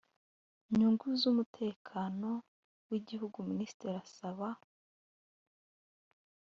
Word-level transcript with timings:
nyungu 0.77 1.07
z 1.19 1.21
umutekano 1.31 2.29
w 2.89 2.91
igihugu 2.99 3.37
minisitiri 3.49 3.93
asaba 4.03 4.47